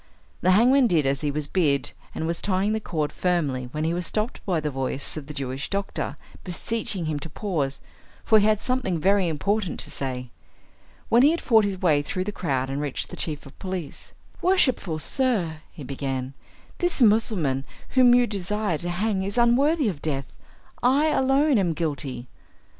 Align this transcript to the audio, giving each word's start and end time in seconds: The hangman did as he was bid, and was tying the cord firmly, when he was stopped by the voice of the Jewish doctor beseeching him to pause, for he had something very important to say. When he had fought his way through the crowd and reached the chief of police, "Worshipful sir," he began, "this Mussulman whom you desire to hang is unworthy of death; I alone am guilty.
The 0.41 0.49
hangman 0.49 0.87
did 0.87 1.05
as 1.05 1.21
he 1.21 1.29
was 1.29 1.45
bid, 1.45 1.91
and 2.15 2.25
was 2.25 2.41
tying 2.41 2.73
the 2.73 2.79
cord 2.79 3.11
firmly, 3.11 3.69
when 3.71 3.83
he 3.83 3.93
was 3.93 4.07
stopped 4.07 4.43
by 4.47 4.59
the 4.59 4.71
voice 4.71 5.15
of 5.15 5.27
the 5.27 5.33
Jewish 5.35 5.69
doctor 5.69 6.17
beseeching 6.43 7.05
him 7.05 7.19
to 7.19 7.29
pause, 7.29 7.81
for 8.23 8.39
he 8.39 8.45
had 8.47 8.63
something 8.63 8.97
very 8.99 9.27
important 9.27 9.79
to 9.81 9.91
say. 9.91 10.31
When 11.09 11.21
he 11.21 11.29
had 11.29 11.39
fought 11.39 11.65
his 11.65 11.79
way 11.83 12.01
through 12.01 12.23
the 12.23 12.31
crowd 12.31 12.67
and 12.67 12.81
reached 12.81 13.09
the 13.09 13.15
chief 13.15 13.45
of 13.45 13.59
police, 13.59 14.13
"Worshipful 14.41 14.97
sir," 14.97 15.57
he 15.71 15.83
began, 15.83 16.33
"this 16.79 16.99
Mussulman 17.03 17.63
whom 17.89 18.15
you 18.15 18.25
desire 18.25 18.79
to 18.79 18.89
hang 18.89 19.21
is 19.21 19.37
unworthy 19.37 19.87
of 19.87 20.01
death; 20.01 20.33
I 20.81 21.09
alone 21.09 21.59
am 21.59 21.73
guilty. 21.73 22.27